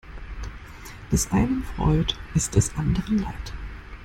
Des 1.11 1.31
einen 1.31 1.63
Freud 1.75 2.15
ist 2.33 2.55
des 2.55 2.73
anderen 2.75 3.19
Leid. 3.19 3.53